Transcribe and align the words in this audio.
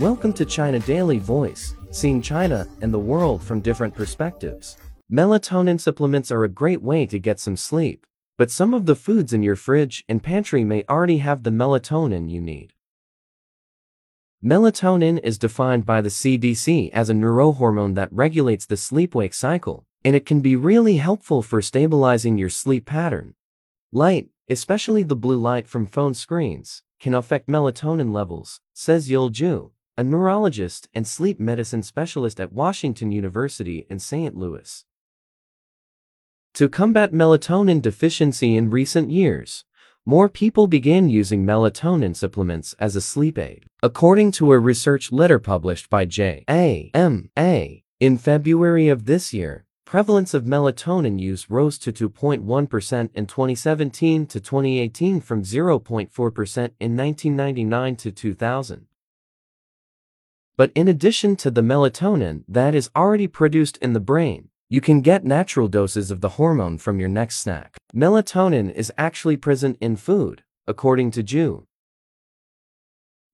Welcome 0.00 0.32
to 0.34 0.44
China 0.44 0.78
Daily 0.78 1.18
Voice, 1.18 1.74
seeing 1.90 2.22
China 2.22 2.68
and 2.82 2.94
the 2.94 2.98
world 3.00 3.42
from 3.42 3.58
different 3.58 3.96
perspectives. 3.96 4.76
Melatonin 5.10 5.80
supplements 5.80 6.30
are 6.30 6.44
a 6.44 6.48
great 6.48 6.80
way 6.80 7.04
to 7.06 7.18
get 7.18 7.40
some 7.40 7.56
sleep, 7.56 8.06
but 8.36 8.48
some 8.48 8.74
of 8.74 8.86
the 8.86 8.94
foods 8.94 9.32
in 9.32 9.42
your 9.42 9.56
fridge 9.56 10.04
and 10.08 10.22
pantry 10.22 10.62
may 10.62 10.84
already 10.88 11.18
have 11.18 11.42
the 11.42 11.50
melatonin 11.50 12.30
you 12.30 12.40
need. 12.40 12.74
Melatonin 14.40 15.18
is 15.24 15.36
defined 15.36 15.84
by 15.84 16.00
the 16.00 16.10
CDC 16.10 16.90
as 16.92 17.10
a 17.10 17.14
neurohormone 17.14 17.96
that 17.96 18.12
regulates 18.12 18.66
the 18.66 18.76
sleep-wake 18.76 19.34
cycle, 19.34 19.84
and 20.04 20.14
it 20.14 20.24
can 20.24 20.40
be 20.40 20.54
really 20.54 20.98
helpful 20.98 21.42
for 21.42 21.60
stabilizing 21.60 22.38
your 22.38 22.50
sleep 22.50 22.86
pattern. 22.86 23.34
Light, 23.90 24.28
especially 24.48 25.02
the 25.02 25.16
blue 25.16 25.38
light 25.38 25.66
from 25.66 25.86
phone 25.86 26.14
screens, 26.14 26.84
can 27.00 27.14
affect 27.14 27.48
melatonin 27.48 28.12
levels, 28.12 28.60
says 28.72 29.10
Yo-El 29.10 29.30
Ju, 29.30 29.72
a 29.98 30.04
neurologist 30.04 30.88
and 30.94 31.04
sleep 31.04 31.40
medicine 31.40 31.82
specialist 31.82 32.38
at 32.38 32.52
Washington 32.52 33.10
University 33.10 33.84
in 33.90 33.98
St. 33.98 34.36
Louis. 34.36 34.84
To 36.54 36.68
combat 36.68 37.12
melatonin 37.12 37.82
deficiency 37.82 38.56
in 38.56 38.70
recent 38.70 39.10
years, 39.10 39.64
more 40.06 40.28
people 40.28 40.68
began 40.68 41.10
using 41.10 41.44
melatonin 41.44 42.14
supplements 42.14 42.76
as 42.78 42.94
a 42.94 43.00
sleep 43.00 43.36
aid. 43.38 43.66
According 43.82 44.30
to 44.32 44.52
a 44.52 44.58
research 44.60 45.10
letter 45.10 45.40
published 45.40 45.90
by 45.90 46.04
JAMA 46.04 47.30
in 48.00 48.18
February 48.18 48.88
of 48.88 49.04
this 49.06 49.34
year, 49.34 49.66
prevalence 49.84 50.32
of 50.32 50.44
melatonin 50.44 51.18
use 51.18 51.50
rose 51.50 51.76
to 51.78 51.92
2.1% 51.92 53.10
in 53.14 53.26
2017 53.26 54.26
to 54.26 54.38
2018 54.38 55.20
from 55.20 55.42
0.4% 55.42 56.56
in 56.78 56.96
1999 56.96 57.96
to 57.96 58.12
2000. 58.12 58.86
But 60.58 60.72
in 60.74 60.88
addition 60.88 61.36
to 61.36 61.52
the 61.52 61.62
melatonin 61.62 62.42
that 62.48 62.74
is 62.74 62.90
already 62.96 63.28
produced 63.28 63.76
in 63.76 63.92
the 63.92 64.00
brain, 64.00 64.48
you 64.68 64.80
can 64.80 65.02
get 65.02 65.24
natural 65.24 65.68
doses 65.68 66.10
of 66.10 66.20
the 66.20 66.30
hormone 66.30 66.78
from 66.78 66.98
your 66.98 67.08
next 67.08 67.38
snack. 67.38 67.76
Melatonin 67.94 68.70
is 68.74 68.92
actually 68.98 69.36
present 69.36 69.78
in 69.80 69.94
food, 69.94 70.42
according 70.66 71.12
to 71.12 71.22
Ju. 71.22 71.64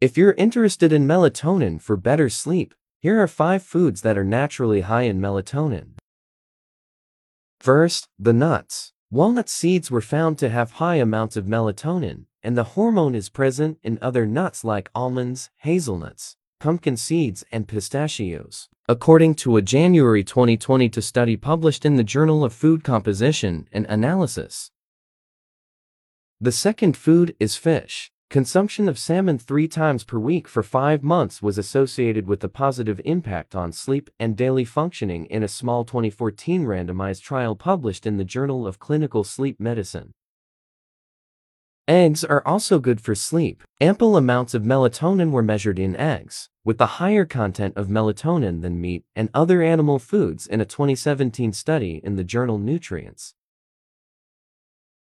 If 0.03 0.19
you're 0.19 0.35
interested 0.35 0.93
in 0.93 1.07
melatonin 1.07 1.81
for 1.81 1.97
better 1.97 2.29
sleep, 2.29 2.75
here 3.01 3.23
are 3.23 3.27
5 3.27 3.63
foods 3.63 4.03
that 4.03 4.19
are 4.19 4.25
naturally 4.41 4.83
high 4.83 5.03
in 5.03 5.19
melatonin. 5.19 5.95
First, 7.59 8.07
the 8.19 8.35
nuts. 8.35 8.93
Walnut 9.11 9.49
seeds 9.49 9.91
were 9.91 10.03
found 10.03 10.37
to 10.39 10.51
have 10.51 10.73
high 10.73 10.97
amounts 10.97 11.39
of 11.39 11.47
melatonin, 11.47 12.27
and 12.43 12.55
the 12.55 12.71
hormone 12.77 13.15
is 13.15 13.31
present 13.31 13.79
in 13.83 13.99
other 14.03 14.27
nuts 14.27 14.63
like 14.63 14.91
almonds, 14.95 15.49
hazelnuts, 15.59 16.37
pumpkin 16.59 16.97
seeds, 16.97 17.45
and 17.53 17.69
pistachios 17.69 18.69
according 18.87 19.35
to 19.35 19.57
a 19.57 19.63
January 19.63 20.23
2022 20.23 21.01
study 21.01 21.39
published 21.39 21.87
in 21.87 21.97
the 21.97 22.05
Journal 22.05 22.45
of 22.45 22.53
Food 22.53 22.85
Composition 22.85 23.67
and 23.73 23.87
Analysis. 23.87 24.71
The 26.39 26.53
second 26.53 26.95
food 26.95 27.35
is 27.41 27.57
fish. 27.57 28.11
Consumption 28.29 28.87
of 28.87 28.99
salmon 28.99 29.39
three 29.39 29.69
times 29.69 30.05
per 30.05 30.19
week 30.19 30.47
for 30.47 30.63
five 30.63 31.03
months 31.03 31.41
was 31.41 31.57
associated 31.57 32.27
with 32.27 32.45
a 32.45 32.49
positive 32.51 33.01
impact 33.07 33.55
on 33.55 33.73
sleep 33.73 34.11
and 34.21 34.37
daily 34.37 34.67
functioning 34.67 35.25
in 35.27 35.43
a 35.43 35.49
small 35.49 35.87
2014 35.87 36.67
randomized 36.67 37.23
trial 37.23 37.57
published 37.57 38.05
in 38.05 38.19
the 38.19 38.25
Journal 38.25 38.67
of 38.67 38.79
Clinical 38.79 39.25
Sleep 39.25 39.59
Medicine. 39.59 40.13
Eggs 41.87 42.25
are 42.25 42.43
also 42.47 42.79
good 42.79 42.99
for 42.99 43.15
sleep. 43.15 43.63
Ample 43.79 44.17
amounts 44.17 44.55
of 44.55 44.63
melatonin 44.63 45.31
were 45.33 45.43
measured 45.43 45.79
in 45.79 45.95
eggs, 45.97 46.49
with 46.65 46.81
a 46.81 46.97
higher 46.97 47.27
content 47.27 47.77
of 47.77 47.89
melatonin 47.89 48.63
than 48.63 48.81
meat 48.81 49.05
and 49.15 49.29
other 49.35 49.61
animal 49.61 49.99
foods 49.99 50.47
in 50.47 50.63
a 50.63 50.65
2017 50.65 51.53
study 51.53 52.01
in 52.03 52.17
the 52.17 52.25
journal 52.25 52.57
Nutrients. 52.57 53.35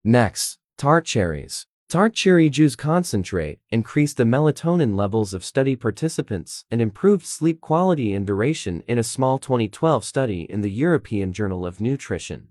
Next, 0.05 0.59
tart 0.77 1.07
cherries. 1.07 1.67
Tart 1.89 2.13
cherry 2.13 2.51
juice 2.51 2.77
concentrate 2.77 3.61
increased 3.71 4.19
the 4.19 4.25
melatonin 4.25 4.95
levels 4.95 5.33
of 5.33 5.43
study 5.43 5.77
participants 5.77 6.67
and 6.71 6.83
improved 6.83 7.25
sleep 7.25 7.63
quality 7.63 8.13
and 8.13 8.27
duration 8.27 8.83
in 8.87 8.99
a 8.99 9.03
small 9.03 9.39
2012 9.39 10.05
study 10.05 10.43
in 10.51 10.61
the 10.61 10.71
European 10.71 11.33
Journal 11.33 11.65
of 11.65 11.81
Nutrition. 11.81 12.49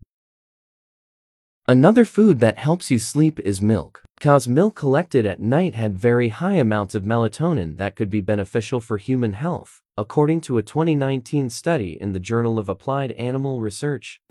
Another 1.68 2.04
food 2.04 2.40
that 2.40 2.58
helps 2.58 2.90
you 2.90 2.98
sleep 2.98 3.40
is 3.42 3.62
milk. 3.62 4.03
Cow's 4.20 4.48
milk 4.48 4.76
collected 4.76 5.26
at 5.26 5.42
night 5.42 5.76
had 5.76 5.98
very 5.98 6.30
high 6.30 6.54
amounts 6.56 6.96
of 6.96 7.04
melatonin 7.04 7.78
that 7.78 7.96
could 7.96 8.10
be 8.10 8.22
beneficial 8.22 8.80
for 8.80 8.98
human 8.98 9.34
health, 9.34 9.82
according 9.98 10.40
to 10.42 10.58
a 10.58 10.64
2019 10.64 11.50
study 11.50 11.98
in 12.00 12.14
the 12.14 12.20
Journal 12.20 12.58
of 12.58 12.70
Applied 12.70 13.12
Animal 13.14 13.60
Research. 13.60 14.22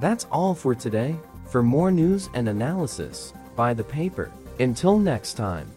That's 0.00 0.24
all 0.32 0.54
for 0.54 0.74
today. 0.74 1.16
For 1.50 1.62
more 1.62 1.90
news 1.90 2.30
and 2.34 2.48
analysis, 2.48 3.32
buy 3.54 3.74
the 3.74 3.84
paper. 3.84 4.32
Until 4.58 4.98
next 4.98 5.34
time. 5.34 5.70